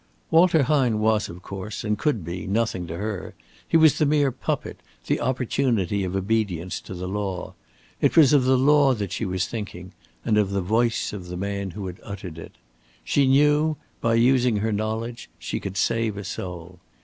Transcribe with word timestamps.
Walter 0.31 0.63
Hine 0.63 0.97
was, 0.97 1.29
of 1.29 1.43
course, 1.43 1.83
and 1.83 1.95
could 1.95 2.25
be, 2.25 2.47
nothing 2.47 2.87
to 2.87 2.97
her. 2.97 3.35
He 3.67 3.77
was 3.77 3.99
the 3.99 4.05
mere 4.07 4.31
puppet, 4.31 4.79
the 5.05 5.19
opportunity 5.21 6.03
of 6.03 6.15
obedience 6.15 6.81
to 6.81 6.95
the 6.95 7.07
law. 7.07 7.53
It 8.01 8.17
was 8.17 8.33
of 8.33 8.43
the 8.45 8.57
law 8.57 8.95
that 8.95 9.11
she 9.11 9.25
was 9.25 9.45
thinking 9.45 9.93
and 10.25 10.39
of 10.39 10.49
the 10.49 10.59
voice 10.61 11.13
of 11.13 11.27
the 11.27 11.37
man 11.37 11.69
who 11.69 11.85
had 11.85 11.99
uttered 12.01 12.39
it. 12.39 12.53
She 13.03 13.27
knew 13.27 13.77
by 14.01 14.15
using 14.15 14.55
her 14.57 14.71
knowledge, 14.71 15.29
she 15.37 15.59
could 15.59 15.77
save 15.77 16.17
a 16.17 16.23
soul. 16.23 16.79